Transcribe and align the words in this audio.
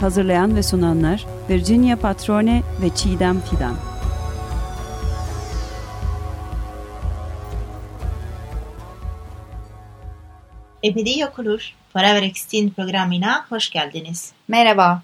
Hazırlayan 0.00 0.56
ve 0.56 0.62
sunanlar 0.62 1.26
Virginia 1.50 1.96
Patrone 1.96 2.62
ve 2.82 2.94
Çiğdem 2.94 3.40
Fidan. 3.40 3.76
Ebedi 10.84 11.18
Yok 11.18 11.38
Olur 11.38 11.74
Forever 11.92 12.22
Extinct 12.22 12.76
programına 12.76 13.46
hoş 13.48 13.70
geldiniz. 13.70 14.32
Merhaba. 14.48 15.02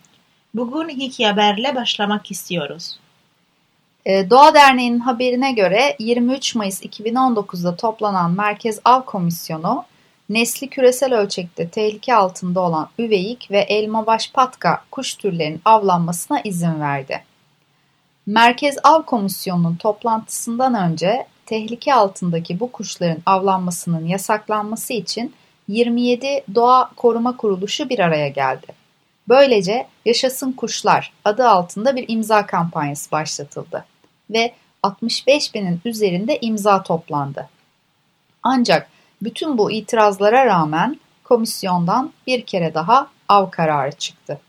Bugün 0.54 0.88
iki 0.88 1.26
haberle 1.26 1.74
başlamak 1.74 2.30
istiyoruz. 2.30 2.98
Ee, 4.06 4.30
Doğa 4.30 4.54
Derneği'nin 4.54 4.98
haberine 4.98 5.52
göre 5.52 5.96
23 5.98 6.54
Mayıs 6.54 6.82
2019'da 6.82 7.76
toplanan 7.76 8.30
Merkez 8.30 8.80
Av 8.84 9.02
Komisyonu, 9.02 9.84
nesli 10.28 10.68
küresel 10.68 11.14
ölçekte 11.14 11.68
tehlike 11.68 12.14
altında 12.14 12.60
olan 12.60 12.88
üveyik 12.98 13.50
ve 13.50 13.58
elmabaş 13.58 14.32
patka 14.32 14.84
kuş 14.90 15.14
türlerinin 15.14 15.60
avlanmasına 15.64 16.40
izin 16.40 16.80
verdi. 16.80 17.24
Merkez 18.26 18.76
Av 18.82 19.02
Komisyonu'nun 19.02 19.76
toplantısından 19.76 20.74
önce 20.74 21.26
tehlike 21.46 21.94
altındaki 21.94 22.60
bu 22.60 22.72
kuşların 22.72 23.22
avlanmasının 23.26 24.06
yasaklanması 24.06 24.92
için 24.92 25.34
27 25.68 26.44
doğa 26.54 26.90
koruma 26.96 27.36
kuruluşu 27.36 27.88
bir 27.88 27.98
araya 27.98 28.28
geldi. 28.28 28.66
Böylece 29.28 29.86
Yaşasın 30.04 30.52
Kuşlar 30.52 31.12
adı 31.24 31.48
altında 31.48 31.96
bir 31.96 32.04
imza 32.08 32.46
kampanyası 32.46 33.10
başlatıldı 33.10 33.84
ve 34.30 34.52
65 34.82 35.54
binin 35.54 35.80
üzerinde 35.84 36.38
imza 36.40 36.82
toplandı. 36.82 37.48
Ancak 38.42 38.88
bütün 39.22 39.58
bu 39.58 39.70
itirazlara 39.70 40.46
rağmen 40.46 41.00
komisyondan 41.24 42.12
bir 42.26 42.46
kere 42.46 42.74
daha 42.74 43.10
av 43.28 43.50
kararı 43.50 43.92
çıktı. 43.92 44.40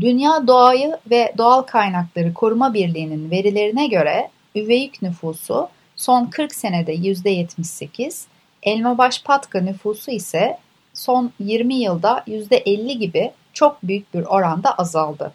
Dünya 0.00 0.46
Doğayı 0.46 0.98
ve 1.10 1.34
Doğal 1.38 1.62
Kaynakları 1.62 2.34
Koruma 2.34 2.74
Birliği'nin 2.74 3.30
verilerine 3.30 3.86
göre 3.86 4.30
üveyik 4.54 5.02
nüfusu 5.02 5.68
son 5.96 6.26
40 6.26 6.54
senede 6.54 6.94
%78, 6.94 8.24
elmabaş 8.62 9.22
patka 9.22 9.60
nüfusu 9.60 10.10
ise 10.10 10.58
son 10.94 11.32
20 11.40 11.74
yılda 11.74 12.24
%50 12.26 12.98
gibi 12.98 13.32
çok 13.52 13.82
büyük 13.82 14.14
bir 14.14 14.22
oranda 14.22 14.74
azaldı. 14.74 15.32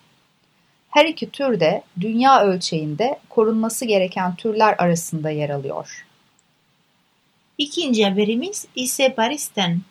Her 0.90 1.06
iki 1.06 1.30
tür 1.30 1.60
de 1.60 1.84
dünya 2.00 2.42
ölçeğinde 2.42 3.20
korunması 3.30 3.86
gereken 3.86 4.36
türler 4.36 4.76
arasında 4.78 5.30
yer 5.30 5.50
alıyor. 5.50 6.06
İkinci 7.62 8.06
haberimiz 8.06 8.68
ise 8.76 9.14
Paris'ten. 9.14 9.82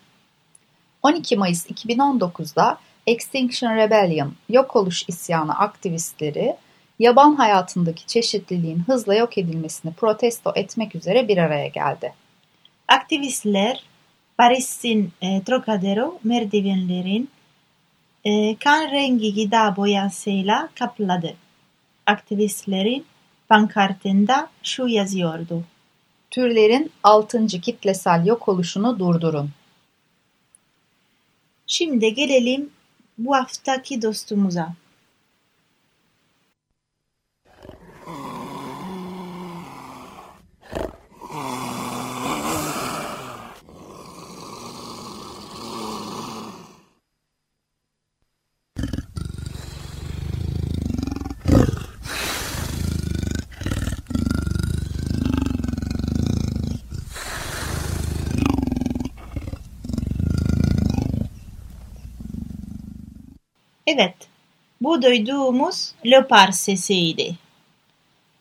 12 1.03 1.37
Mayıs 1.37 1.69
2019'da 1.69 2.77
Extinction 3.07 3.75
Rebellion, 3.75 4.33
yok 4.49 4.75
oluş 4.75 5.03
isyanı 5.07 5.59
aktivistleri, 5.59 6.55
yaban 6.99 7.35
hayatındaki 7.35 8.05
çeşitliliğin 8.05 8.79
hızla 8.79 9.15
yok 9.15 9.37
edilmesini 9.37 9.93
protesto 9.93 10.51
etmek 10.55 10.95
üzere 10.95 11.27
bir 11.27 11.37
araya 11.37 11.67
geldi. 11.67 12.13
Aktivistler 12.87 13.83
Paris'in 14.37 15.11
e, 15.21 15.43
Trocadero 15.43 16.19
merdivenlerin 16.23 17.29
e, 18.25 18.55
kan 18.55 18.91
rengi 18.91 19.35
gıda 19.35 19.75
boyasıyla 19.75 20.69
kapladı. 20.79 21.35
Aktivistlerin 22.05 23.05
pankartında 23.49 24.49
şu 24.63 24.87
yazıyordu. 24.87 25.63
Türlerin 26.31 26.91
6. 27.03 27.47
kitlesel 27.47 28.25
yok 28.25 28.47
oluşunu 28.47 28.99
durdurun. 28.99 29.49
Şimdi 31.67 32.13
gelelim 32.13 32.69
bu 33.17 33.35
haftaki 33.35 34.01
dostumuza. 34.01 34.73
Bu 64.91 65.01
duyduğumuz 65.01 65.91
leopar 66.05 66.51
sesiydi. 66.51 67.35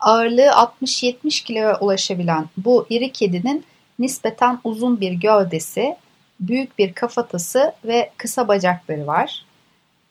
Ağırlığı 0.01 0.51
60-70 0.83 1.45
kiloya 1.45 1.79
ulaşabilen 1.81 2.47
bu 2.57 2.87
iri 2.91 3.13
kedinin 3.13 3.65
nispeten 3.99 4.59
uzun 4.65 5.01
bir 5.01 5.13
gövdesi, 5.13 5.97
büyük 6.41 6.79
bir 6.79 6.93
kafatası 6.93 7.73
ve 7.85 8.11
kısa 8.17 8.49
bacakları 8.49 9.07
var. 9.07 9.45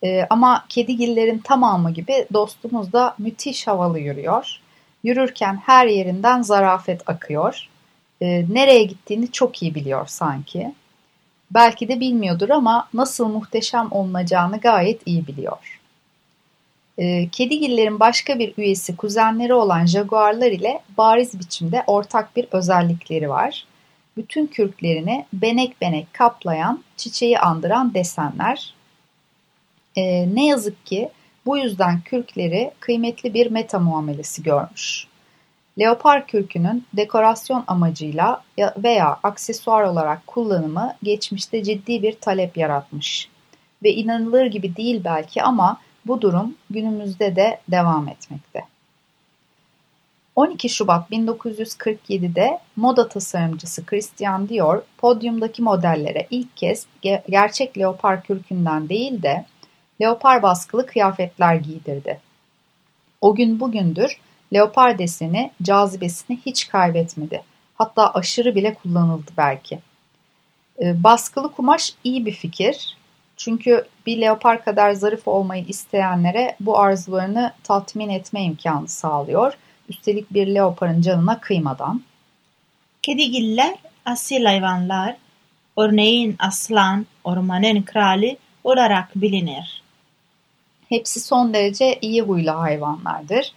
Ee, 0.04 0.26
ama 0.30 0.64
kedigillerin 0.68 1.38
tamamı 1.38 1.90
gibi 1.90 2.26
dostumuz 2.32 2.92
da 2.92 3.14
müthiş 3.18 3.66
havalı 3.66 3.98
yürüyor. 3.98 4.60
Yürürken 5.04 5.56
her 5.66 5.86
yerinden 5.86 6.42
zarafet 6.42 7.08
akıyor. 7.08 7.68
Ee, 8.20 8.44
nereye 8.52 8.82
gittiğini 8.82 9.32
çok 9.32 9.62
iyi 9.62 9.74
biliyor 9.74 10.06
sanki. 10.06 10.74
Belki 11.50 11.88
de 11.88 12.00
bilmiyordur 12.00 12.48
ama 12.48 12.88
nasıl 12.94 13.28
muhteşem 13.28 13.88
olunacağını 13.90 14.60
gayet 14.60 15.06
iyi 15.06 15.26
biliyor. 15.26 15.79
E, 17.00 17.28
kedigillerin 17.28 18.00
başka 18.00 18.38
bir 18.38 18.54
üyesi 18.56 18.96
kuzenleri 18.96 19.54
olan 19.54 19.86
jaguarlar 19.86 20.50
ile 20.50 20.80
bariz 20.98 21.40
biçimde 21.40 21.84
ortak 21.86 22.36
bir 22.36 22.46
özellikleri 22.52 23.28
var. 23.28 23.66
Bütün 24.16 24.46
kürklerini 24.46 25.26
benek 25.32 25.80
benek 25.80 26.14
kaplayan, 26.14 26.84
çiçeği 26.96 27.38
andıran 27.38 27.94
desenler. 27.94 28.74
E, 29.96 30.34
ne 30.34 30.46
yazık 30.46 30.86
ki 30.86 31.08
bu 31.46 31.58
yüzden 31.58 32.00
kürkleri 32.00 32.70
kıymetli 32.80 33.34
bir 33.34 33.50
meta 33.50 33.78
muamelesi 33.78 34.42
görmüş. 34.42 35.06
Leopar 35.78 36.26
kürkünün 36.26 36.86
dekorasyon 36.92 37.64
amacıyla 37.66 38.42
veya 38.58 39.18
aksesuar 39.22 39.82
olarak 39.82 40.26
kullanımı 40.26 40.96
geçmişte 41.02 41.62
ciddi 41.62 42.02
bir 42.02 42.12
talep 42.12 42.56
yaratmış. 42.56 43.28
Ve 43.82 43.92
inanılır 43.92 44.46
gibi 44.46 44.76
değil 44.76 45.00
belki 45.04 45.42
ama 45.42 45.78
bu 46.06 46.20
durum 46.20 46.54
günümüzde 46.70 47.36
de 47.36 47.60
devam 47.68 48.08
etmekte. 48.08 48.64
12 50.36 50.68
Şubat 50.68 51.10
1947'de 51.10 52.58
moda 52.76 53.08
tasarımcısı 53.08 53.86
Christian 53.86 54.48
Dior 54.48 54.82
podyumdaki 54.98 55.62
modellere 55.62 56.26
ilk 56.30 56.56
kez 56.56 56.86
gerçek 57.28 57.78
leopar 57.78 58.22
kürkünden 58.22 58.88
değil 58.88 59.22
de 59.22 59.44
leopar 60.00 60.42
baskılı 60.42 60.86
kıyafetler 60.86 61.54
giydirdi. 61.54 62.20
O 63.20 63.34
gün 63.34 63.60
bugündür 63.60 64.20
leopar 64.52 64.98
deseni 64.98 65.50
cazibesini 65.62 66.38
hiç 66.46 66.68
kaybetmedi. 66.68 67.42
Hatta 67.74 68.14
aşırı 68.14 68.54
bile 68.54 68.74
kullanıldı 68.74 69.30
belki. 69.36 69.78
E, 70.82 71.04
baskılı 71.04 71.52
kumaş 71.52 71.94
iyi 72.04 72.26
bir 72.26 72.32
fikir. 72.32 72.96
Çünkü 73.40 73.86
bir 74.06 74.20
leopar 74.20 74.64
kadar 74.64 74.92
zarif 74.92 75.28
olmayı 75.28 75.64
isteyenlere 75.68 76.56
bu 76.60 76.78
arzularını 76.78 77.52
tatmin 77.64 78.08
etme 78.08 78.42
imkanı 78.42 78.88
sağlıyor. 78.88 79.52
Üstelik 79.88 80.34
bir 80.34 80.46
leoparın 80.46 81.00
canına 81.00 81.40
kıymadan. 81.40 82.02
Kedigiller 83.02 83.74
asil 84.04 84.44
hayvanlar, 84.44 85.16
örneğin 85.76 86.36
aslan, 86.38 87.06
ormanın 87.24 87.82
kralı 87.82 88.36
olarak 88.64 89.08
bilinir. 89.14 89.82
Hepsi 90.88 91.20
son 91.20 91.54
derece 91.54 91.98
iyi 92.00 92.22
huylu 92.22 92.50
hayvanlardır 92.50 93.52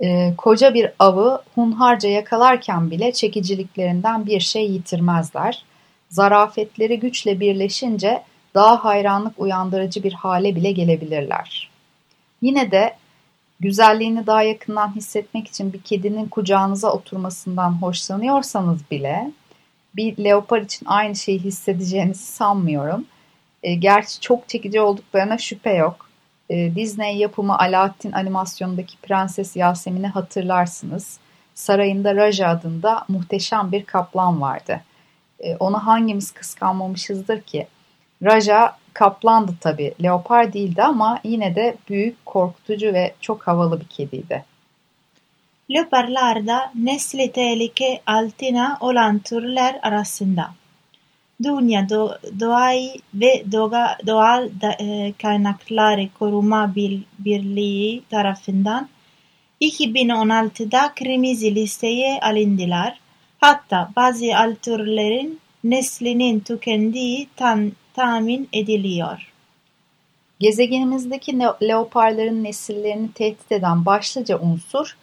e, 0.00 0.34
koca 0.36 0.74
bir 0.74 0.90
avı 0.98 1.42
hunharca 1.54 2.08
yakalarken 2.08 2.90
bile 2.90 3.12
çekiciliklerinden 3.12 4.26
bir 4.26 4.40
şey 4.40 4.70
yitirmezler. 4.70 5.62
Zarafetleri 6.08 7.00
güçle 7.00 7.40
birleşince 7.40 8.22
daha 8.54 8.84
hayranlık 8.84 9.38
uyandırıcı 9.38 10.02
bir 10.02 10.12
hale 10.12 10.56
bile 10.56 10.72
gelebilirler. 10.72 11.70
Yine 12.42 12.70
de 12.70 12.96
Güzelliğini 13.60 14.26
daha 14.26 14.42
yakından 14.42 14.96
hissetmek 14.96 15.48
için 15.48 15.72
bir 15.72 15.82
kedinin 15.82 16.28
kucağınıza 16.28 16.92
oturmasından 16.92 17.82
hoşlanıyorsanız 17.82 18.80
bile 18.90 19.30
bir 19.96 20.24
leopar 20.24 20.60
için 20.60 20.86
aynı 20.86 21.16
şeyi 21.16 21.38
hissedeceğinizi 21.38 22.26
sanmıyorum. 22.26 23.04
E, 23.62 23.74
gerçi 23.74 24.20
çok 24.20 24.48
çekici 24.48 24.80
olduklarına 24.80 25.38
şüphe 25.38 25.70
yok. 25.74 26.08
E, 26.50 26.74
Disney 26.74 27.16
yapımı 27.16 27.58
Alaaddin 27.58 28.12
animasyonundaki 28.12 28.96
Prenses 28.96 29.56
Yasemin'i 29.56 30.06
hatırlarsınız. 30.06 31.18
Sarayında 31.54 32.14
Raja 32.14 32.48
adında 32.48 33.04
muhteşem 33.08 33.72
bir 33.72 33.84
kaplan 33.84 34.40
vardı. 34.40 34.80
E, 35.40 35.56
onu 35.56 35.86
hangimiz 35.86 36.32
kıskanmamışızdır 36.32 37.40
ki? 37.40 37.66
Raja 38.22 38.76
kaplandı 38.92 39.54
tabii. 39.60 39.94
Leopar 40.02 40.52
değildi 40.52 40.82
ama 40.82 41.20
yine 41.24 41.54
de 41.54 41.76
büyük, 41.88 42.26
korkutucu 42.26 42.86
ve 42.86 43.14
çok 43.20 43.46
havalı 43.46 43.80
bir 43.80 43.86
kediydi. 43.86 44.44
Leoparlarda 45.70 46.72
nesli 46.74 47.32
tehlike 47.32 48.00
altına 48.06 48.78
olan 48.80 49.18
türler 49.18 49.78
arasında. 49.82 50.50
Dünya 51.42 51.88
do 51.88 52.18
Doğayı 52.40 52.94
ve 53.14 53.44
Doğa, 53.52 53.98
Doğal 54.06 54.48
da, 54.60 54.72
e, 54.72 55.12
Kaynakları 55.22 56.08
Koruma 56.18 56.74
Birliği 57.18 58.02
tarafından 58.10 58.88
2016'da 59.60 60.92
kırmızı 60.94 61.46
listeye 61.46 62.20
alındılar. 62.20 62.98
Hatta 63.38 63.90
bazı 63.96 64.36
alt 64.36 64.62
türlerin 64.62 65.40
neslinin 65.64 66.40
tükendiği 66.40 67.28
tan 67.36 67.72
tahmin 67.94 68.48
ediliyor. 68.52 69.32
Gezegenimizdeki 70.40 71.38
leoparların 71.40 72.44
nesillerini 72.44 73.12
tehdit 73.12 73.52
eden 73.52 73.86
başlıca 73.86 74.38
unsur, 74.38 74.96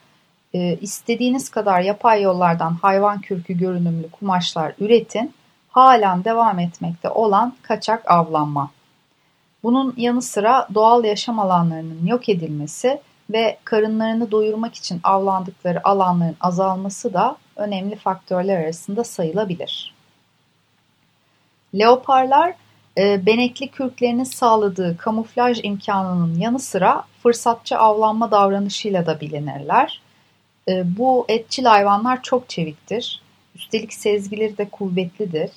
e, 0.54 0.78
istediğiniz 0.82 1.50
kadar 1.50 1.82
yapay 1.82 2.22
yollardan 2.22 2.72
hayvan 2.72 3.22
kürkü 3.22 3.58
görünümlü 3.58 4.10
kumaşlar 4.12 4.74
üretin, 4.80 5.34
halen 5.70 6.24
devam 6.24 6.60
etmekte 6.60 7.10
olan 7.10 7.56
kaçak 7.62 8.12
avlanma. 8.12 8.72
Bunun 9.64 9.94
yanı 9.98 10.22
sıra 10.22 10.68
doğal 10.74 11.04
yaşam 11.04 11.40
alanlarının 11.40 12.06
yok 12.06 12.30
edilmesi 12.30 13.02
ve 13.30 13.58
karınlarını 13.64 14.32
doyurmak 14.32 14.76
için 14.76 15.00
avlandıkları 15.04 15.88
alanların 15.88 16.38
azalması 16.42 17.14
da 17.14 17.38
önemli 17.56 17.96
faktörler 17.96 18.64
arasında 18.64 19.04
sayılabilir. 19.04 19.94
Leoparlar 21.76 22.54
e, 22.98 23.26
benekli 23.26 23.68
kürklerinin 23.68 24.24
sağladığı 24.24 24.98
kamuflaj 24.98 25.60
imkanının 25.64 26.40
yanı 26.40 26.60
sıra 26.60 27.04
fırsatçı 27.24 27.78
avlanma 27.78 28.32
davranışıyla 28.32 29.06
da 29.06 29.22
bilinirler. 29.22 30.02
E, 30.68 30.98
bu 30.98 31.26
etçil 31.30 31.66
hayvanlar 31.66 32.24
çok 32.24 32.50
çeviktir. 32.50 33.22
Üstelik 33.56 33.94
sezgileri 33.94 34.58
de 34.58 34.70
kuvvetlidir. 34.70 35.52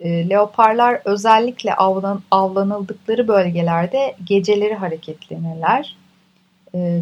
E, 0.00 0.28
leoparlar 0.28 1.00
özellikle 1.04 1.74
avlan, 1.74 2.22
avlanıldıkları 2.30 3.28
bölgelerde 3.28 4.16
geceleri 4.24 4.74
hareketlenirler. 4.74 5.96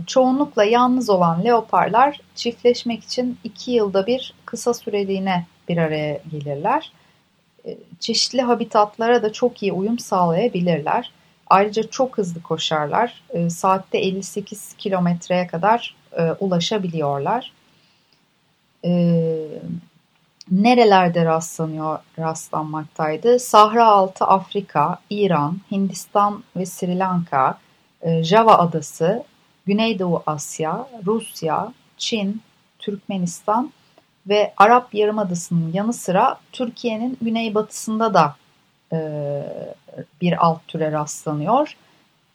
Çoğunlukla 0.06 0.64
yalnız 0.64 1.11
olan 1.11 1.44
leoparlar 1.44 2.20
çiftleşmek 2.34 3.04
için 3.04 3.38
iki 3.44 3.70
yılda 3.70 4.06
bir 4.06 4.34
kısa 4.44 4.75
süreliğine 4.75 5.46
bir 5.69 5.76
araya 5.76 6.20
gelirler. 6.31 6.93
E, 7.69 7.79
çeşitli 8.00 8.43
habitatlara 8.43 9.23
da 9.23 9.32
çok 9.32 9.62
iyi 9.62 9.73
uyum 9.73 9.99
sağlayabilirler. 9.99 11.12
Ayrıca 11.47 11.82
çok 11.91 12.19
hızlı 12.19 12.43
koşarlar. 12.43 13.23
E, 13.31 13.50
saatte 13.50 13.99
58 13.99 14.75
kilometreye 14.79 15.47
kadar 15.47 15.97
e, 16.12 16.23
ulaşabiliyorlar. 16.32 17.53
Nerelerde 20.50 21.25
rastlanıyor, 21.25 21.99
rastlanmaktaydı? 22.19 23.38
Sahra 23.38 23.87
altı 23.87 24.25
Afrika, 24.25 24.99
İran, 25.11 25.59
Hindistan 25.71 26.44
ve 26.56 26.67
Sri 26.67 26.99
Lanka, 26.99 27.59
Java 28.23 28.59
adası, 28.59 29.25
Güneydoğu 29.67 30.23
Asya, 30.26 30.88
Rusya, 31.06 31.73
Çin, 31.97 32.43
Türkmenistan 32.79 33.73
ve 34.28 34.52
Arap 34.56 34.94
Yarımadası'nın 34.94 35.72
yanı 35.72 35.92
sıra 35.92 36.38
Türkiye'nin 36.52 37.19
güneybatısında 37.22 38.14
da 38.14 38.36
e, 38.92 38.98
bir 40.20 40.46
alt 40.46 40.69
türe 40.69 40.92
rastlanıyor. 40.92 41.76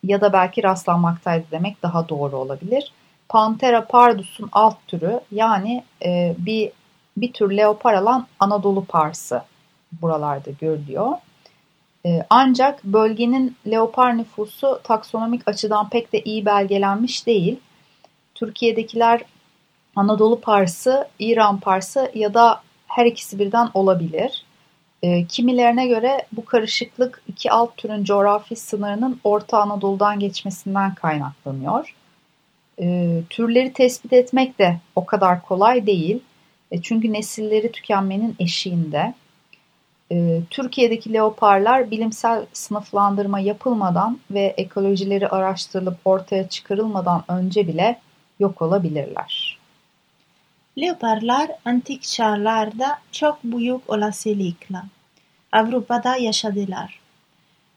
Ya 0.04 0.22
da 0.22 0.34
belki 0.34 0.64
rastlanmaktaydı 0.64 1.46
demek 1.52 1.84
daha 1.84 2.10
doğru 2.10 2.38
olabilir. 2.38 2.92
Panthera 3.30 3.86
pardus'un 3.86 4.50
alt 4.52 4.78
türü 4.88 5.20
yani 5.32 5.84
e, 6.06 6.36
bir 6.38 6.72
bir 7.18 7.34
tür 7.34 7.58
leopar 7.58 7.94
alan 7.94 8.28
Anadolu 8.40 8.86
parsı 8.86 9.42
buralarda 10.02 10.52
görülüyor. 10.62 11.12
E, 12.06 12.26
ancak 12.30 12.84
bölgenin 12.84 13.56
leopar 13.68 14.18
nüfusu 14.18 14.80
taksonomik 14.84 15.48
açıdan 15.48 15.90
pek 15.90 16.14
de 16.14 16.22
iyi 16.22 16.46
belgelenmiş 16.46 17.28
değil. 17.28 17.60
Türkiye'dekiler 18.36 19.22
Anadolu 19.96 20.42
Parsı, 20.42 21.08
İran 21.20 21.60
Parsı 21.60 22.12
ya 22.16 22.34
da 22.34 22.62
her 22.88 23.06
ikisi 23.06 23.40
birden 23.40 23.70
olabilir. 23.74 24.46
E, 25.04 25.26
kimilerine 25.26 25.88
göre 25.88 26.26
bu 26.32 26.46
karışıklık 26.46 27.22
iki 27.28 27.52
alt 27.52 27.78
türün 27.78 28.04
coğrafi 28.04 28.56
sınırının 28.56 29.20
Orta 29.24 29.62
Anadolu'dan 29.62 30.20
geçmesinden 30.20 30.96
kaynaklanıyor. 30.96 31.96
E, 32.82 33.20
türleri 33.30 33.74
tespit 33.74 34.14
etmek 34.14 34.60
de 34.60 34.80
o 34.96 35.06
kadar 35.06 35.42
kolay 35.42 35.86
değil. 35.86 36.20
E, 36.72 36.82
çünkü 36.82 37.14
nesilleri 37.14 37.72
tükenmenin 37.72 38.36
eşiğinde. 38.40 39.14
E, 40.12 40.42
Türkiye'deki 40.50 41.14
leoparlar 41.14 41.92
bilimsel 41.92 42.46
sınıflandırma 42.54 43.40
yapılmadan 43.40 44.20
ve 44.32 44.54
ekolojileri 44.58 45.28
araştırılıp 45.28 45.98
ortaya 46.06 46.50
çıkarılmadan 46.50 47.24
önce 47.28 47.68
bile 47.68 48.00
yok 48.40 48.62
olabilirler. 48.62 49.63
Leoparlar 50.78 51.52
antik 51.66 52.04
çağlarda 52.04 53.00
çok 53.12 53.44
büyük 53.44 53.90
olasılıkla 53.90 54.84
Avrupa'da 55.52 56.18
yaşadılar. 56.18 57.00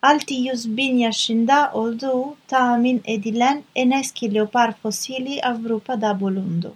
600 0.02 0.76
bin 0.76 0.98
yaşında 0.98 1.70
olduğu 1.74 2.36
tahmin 2.48 3.02
edilen 3.04 3.62
en 3.74 3.90
eski 3.90 4.34
leopar 4.34 4.72
fosili 4.72 5.42
Avrupa'da 5.42 6.20
bulundu. 6.20 6.74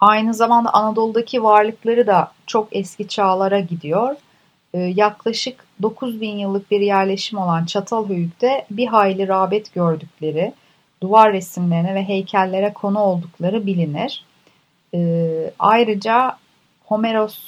Aynı 0.00 0.34
zamanda 0.34 0.70
Anadolu'daki 0.74 1.42
varlıkları 1.42 2.06
da 2.06 2.32
çok 2.46 2.68
eski 2.76 3.08
çağlara 3.08 3.60
gidiyor. 3.60 4.16
Ee, 4.74 4.78
yaklaşık 4.78 5.64
9 5.82 6.20
bin 6.20 6.38
yıllık 6.38 6.70
bir 6.70 6.80
yerleşim 6.80 7.38
olan 7.38 7.64
Çatalhöyük'te 7.64 8.66
bir 8.70 8.86
hayli 8.86 9.28
rağbet 9.28 9.74
gördükleri, 9.74 10.52
duvar 11.02 11.32
resimlerine 11.32 11.94
ve 11.94 12.08
heykellere 12.08 12.72
konu 12.72 12.98
oldukları 12.98 13.66
bilinir. 13.66 14.25
E, 14.96 15.50
ayrıca 15.58 16.36
Homeros 16.84 17.38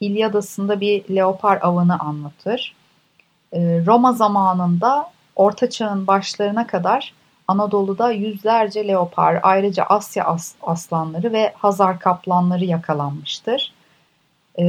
İlyadası'nda 0.00 0.80
bir 0.80 1.16
leopar 1.16 1.58
avını 1.62 1.98
anlatır. 1.98 2.74
E, 3.52 3.86
Roma 3.86 4.12
zamanında 4.12 5.10
Orta 5.36 5.70
Çağ'ın 5.70 6.06
başlarına 6.06 6.66
kadar 6.66 7.14
Anadolu'da 7.48 8.10
yüzlerce 8.10 8.88
leopar, 8.88 9.40
ayrıca 9.42 9.84
Asya 9.84 10.24
as 10.24 10.54
aslanları 10.62 11.32
ve 11.32 11.52
Hazar 11.56 11.98
kaplanları 11.98 12.64
yakalanmıştır. 12.64 13.72
E, 14.58 14.64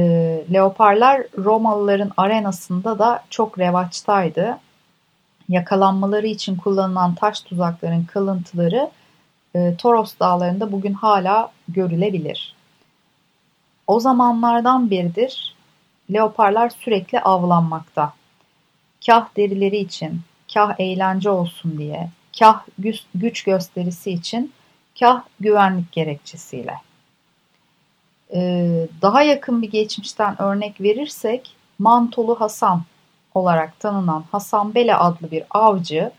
leoparlar 0.52 1.22
Romalıların 1.38 2.10
arenasında 2.16 2.98
da 2.98 3.24
çok 3.30 3.58
revaçtaydı. 3.58 4.58
Yakalanmaları 5.48 6.26
için 6.26 6.56
kullanılan 6.56 7.14
taş 7.14 7.40
tuzakların 7.40 8.04
kalıntıları 8.04 8.90
e, 9.54 9.76
Toros 9.76 10.18
dağlarında 10.20 10.72
bugün 10.72 10.92
hala 10.92 11.50
görülebilir. 11.68 12.54
O 13.86 14.00
zamanlardan 14.00 14.90
beridir 14.90 15.54
leoparlar 16.12 16.70
sürekli 16.70 17.20
avlanmakta. 17.20 18.12
Kah 19.06 19.28
derileri 19.36 19.76
için, 19.76 20.20
kah 20.54 20.74
eğlence 20.78 21.30
olsun 21.30 21.78
diye, 21.78 22.10
kah 22.38 22.64
güç 23.14 23.42
gösterisi 23.44 24.10
için, 24.10 24.52
kah 25.00 25.22
güvenlik 25.40 25.92
gerekçesiyle. 25.92 26.74
Ee, 28.34 28.88
daha 29.02 29.22
yakın 29.22 29.62
bir 29.62 29.70
geçmişten 29.70 30.42
örnek 30.42 30.80
verirsek, 30.80 31.56
Mantolu 31.78 32.40
Hasan 32.40 32.82
olarak 33.34 33.80
tanınan 33.80 34.24
Hasan 34.32 34.74
Bele 34.74 34.96
adlı 34.96 35.30
bir 35.30 35.44
avcı, 35.50 36.12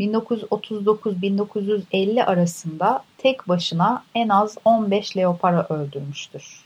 1939-1950 0.00 2.24
arasında 2.24 3.04
tek 3.18 3.48
başına 3.48 4.04
en 4.14 4.28
az 4.28 4.58
15 4.64 5.16
leopara 5.16 5.66
öldürmüştür. 5.68 6.64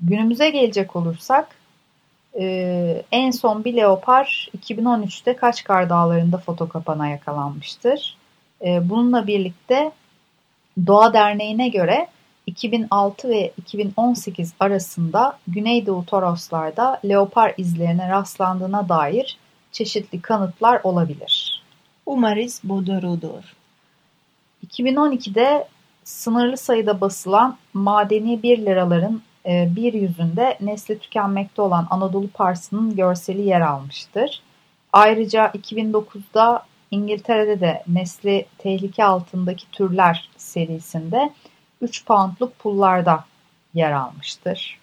Günümüze 0.00 0.50
gelecek 0.50 0.96
olursak 0.96 1.48
e, 2.40 3.04
en 3.12 3.30
son 3.30 3.64
bir 3.64 3.76
leopar 3.76 4.50
2013'te 4.58 5.36
Kaçkar 5.36 5.88
Dağları'nda 5.88 6.38
fotokapana 6.38 7.08
yakalanmıştır. 7.08 8.16
E, 8.64 8.88
bununla 8.88 9.26
birlikte 9.26 9.92
Doğa 10.86 11.12
Derneği'ne 11.12 11.68
göre 11.68 12.08
2006 12.46 13.28
ve 13.28 13.52
2018 13.56 14.52
arasında 14.60 15.38
Güneydoğu 15.48 16.06
Toroslarda 16.06 17.00
leopar 17.04 17.54
izlerine 17.56 18.08
rastlandığına 18.08 18.88
dair 18.88 19.38
çeşitli 19.72 20.22
kanıtlar 20.22 20.80
olabilir. 20.84 21.41
Umarız 22.06 22.60
bu 22.64 22.86
doğrudur. 22.86 23.56
2012'de 24.66 25.68
sınırlı 26.04 26.56
sayıda 26.56 27.00
basılan 27.00 27.56
madeni 27.74 28.42
1 28.42 28.58
liraların 28.58 29.22
e, 29.46 29.68
bir 29.76 29.92
yüzünde 29.92 30.58
nesli 30.60 30.98
tükenmekte 30.98 31.62
olan 31.62 31.86
Anadolu 31.90 32.28
Parsı'nın 32.28 32.96
görseli 32.96 33.42
yer 33.42 33.60
almıştır. 33.60 34.42
Ayrıca 34.92 35.46
2009'da 35.46 36.66
İngiltere'de 36.90 37.60
de 37.60 37.82
nesli 37.88 38.46
tehlike 38.58 39.04
altındaki 39.04 39.70
türler 39.70 40.30
serisinde 40.36 41.30
3 41.80 42.04
poundluk 42.06 42.58
pullarda 42.58 43.24
yer 43.74 43.92
almıştır. 43.92 44.78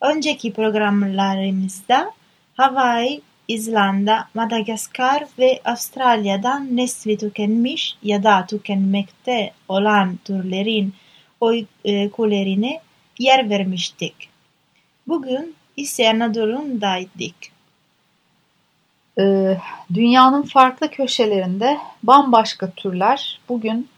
Önceki 0.00 0.52
programlarımızda 0.52 2.12
Hawaii, 2.54 3.22
İzlanda, 3.48 4.28
Madagaskar 4.34 5.24
ve 5.38 5.60
Avustralya'dan 5.64 6.76
nesli 6.76 7.18
tükenmiş 7.18 7.96
ya 8.02 8.22
da 8.22 8.46
tükenmekte 8.46 9.52
olan 9.68 10.18
türlerin 10.24 10.94
öykülerine 11.84 12.80
yer 13.18 13.50
vermiştik. 13.50 14.14
Bugün 15.08 15.54
ise 15.76 16.10
Anadolu'ndaydık. 16.10 17.34
Ee, 19.18 19.56
dünyanın 19.94 20.42
farklı 20.42 20.90
köşelerinde 20.90 21.78
bambaşka 22.02 22.70
türler 22.70 23.40
bugün 23.48 23.88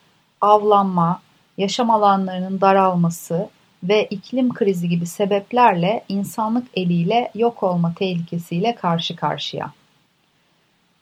avlanma, 0.40 1.20
yaşam 1.58 1.90
alanlarının 1.90 2.60
daralması 2.60 3.48
ve 3.88 4.06
iklim 4.10 4.54
krizi 4.54 4.88
gibi 4.88 5.06
sebeplerle 5.06 6.04
insanlık 6.08 6.66
eliyle 6.74 7.30
yok 7.34 7.62
olma 7.62 7.94
tehlikesiyle 7.94 8.74
karşı 8.74 9.16
karşıya. 9.16 9.72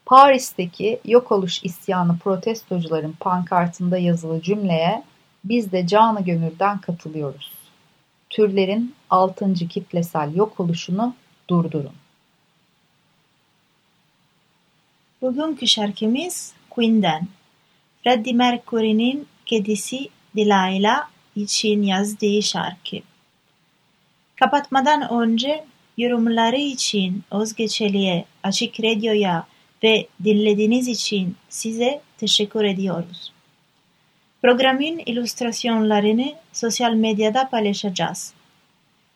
Paris'teki 0.07 1.00
yok 1.05 1.33
oluş 1.33 1.64
isyanı 1.64 2.19
protestocuların 2.19 3.14
pankartında 3.21 3.99
yazılı 3.99 4.43
cümleye 4.43 5.03
biz 5.45 5.73
de 5.73 5.87
canı 5.87 6.25
gönülden 6.25 6.79
katılıyoruz. 6.79 7.53
Türlerin 8.31 8.95
altıncı 9.11 9.69
kitlesel 9.69 10.35
yok 10.35 10.61
oluşunu 10.61 11.14
durdurun. 11.50 11.93
Bugünkü 15.23 15.67
şarkımız 15.67 16.53
Queen'den. 16.71 17.29
Freddie 18.05 18.33
Mercury'nin 18.33 19.26
kedisi 19.47 20.09
Delilah 20.37 21.13
için 21.37 21.83
yazdığı 21.83 22.43
şarkı. 22.43 22.97
Kapatmadan 24.37 25.12
önce 25.12 25.64
yorumları 25.99 26.57
için 26.57 27.23
Özge 27.31 27.69
Çelik'e, 27.69 28.25
Açık 28.43 28.81
Radyo'ya 28.81 29.47
ve 29.83 30.07
dinlediğiniz 30.25 30.88
için 30.88 31.37
size 31.49 32.00
teşekkür 32.19 32.64
ediyoruz. 32.64 33.33
Programın 34.43 34.99
illüstrasyonlarını 35.07 36.35
sosyal 36.53 36.93
medyada 36.93 37.49
paylaşacağız. 37.49 38.35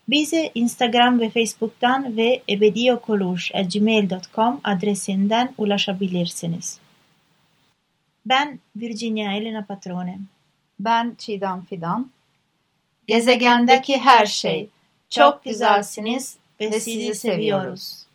Bize 0.08 0.50
Instagram 0.54 1.20
ve 1.20 1.30
Facebook'tan 1.30 2.16
ve 2.16 2.42
ebediyokoluş.gmail.com 2.48 4.60
adresinden 4.64 5.54
ulaşabilirsiniz. 5.58 6.78
Ben 8.26 8.58
Virginia 8.76 9.32
Elena 9.32 9.64
Patrone. 9.64 10.18
Ben 10.80 11.14
Çiğdem 11.18 11.64
Fidan. 11.64 12.10
Gezegendeki 13.06 13.98
her 13.98 14.26
şey. 14.26 14.68
Çok 15.10 15.44
güzelsiniz 15.44 16.36
ve 16.60 16.80
sizi 16.80 17.14
seviyoruz. 17.14 18.07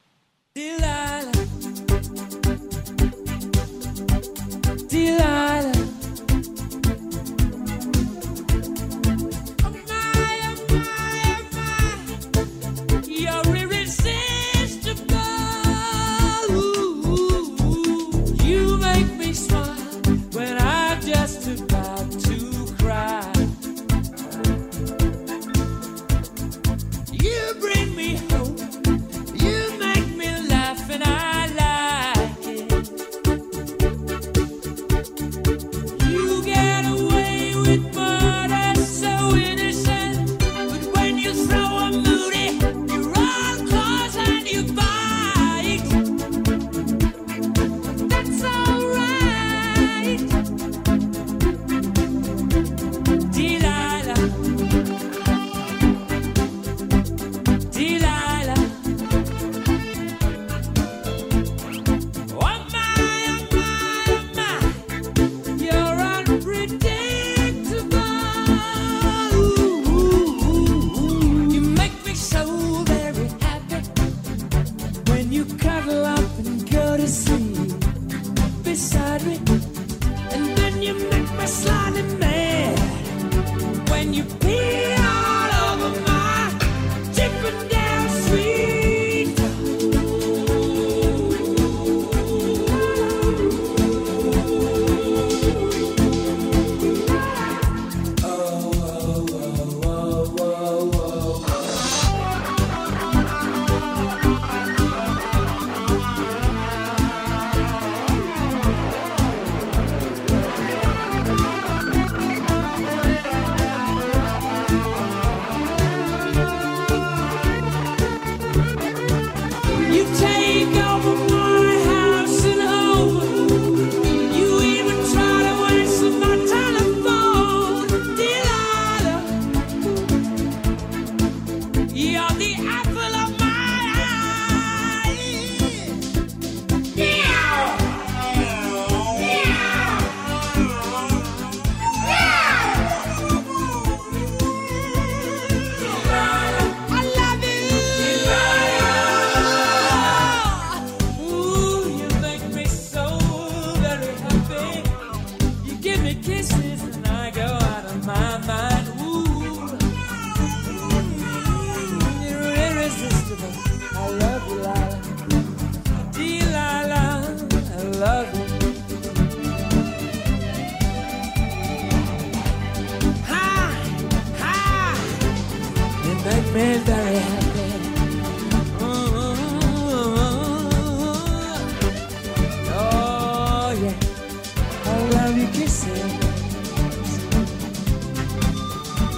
I 184.86 185.08
love 185.10 185.38
you 185.38 185.48
kissing. 185.48 186.20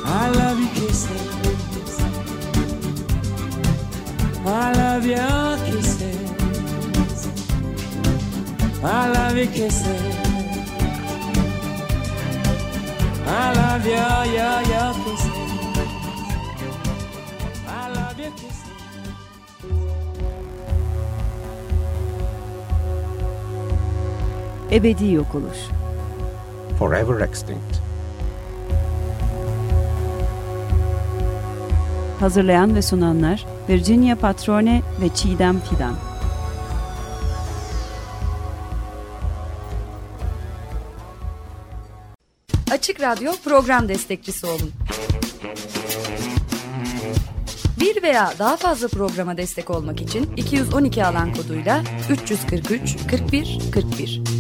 I 0.06 0.30
love 0.30 0.60
you 0.60 0.70
kissing. 0.70 1.26
I 4.46 4.74
love 4.74 5.06
your 5.06 5.58
kissing. 5.66 6.36
I 8.84 9.10
love 9.10 9.38
you 9.38 9.48
kissing. 9.48 10.14
I 13.28 13.54
love 13.54 13.86
your, 13.86 14.26
your, 14.36 14.62
your 14.72 14.94
kissing. 15.04 15.35
Ebedi 24.76 25.12
yok 25.12 25.36
oluş. 25.36 25.58
Forever 26.80 27.28
extinct. 27.28 27.76
Hazırlayan 32.20 32.76
ve 32.76 32.82
sunanlar 32.82 33.46
Virginia 33.70 34.16
Patrone 34.16 34.82
ve 35.02 35.10
Çiğdem 35.10 35.60
Fidan. 35.60 35.96
Açık 42.72 43.02
Radyo 43.02 43.32
program 43.44 43.90
destekçisi 43.90 44.46
olun. 44.46 44.72
Bir 47.80 48.04
veya 48.04 48.34
daha 48.40 48.58
fazla 48.58 48.88
programa 48.88 49.38
destek 49.38 49.70
olmak 49.70 50.02
için 50.02 50.30
212 50.38 51.06
alan 51.06 51.34
koduyla 51.34 51.84
343 52.10 52.98
41 53.12 53.60
41. 53.74 54.35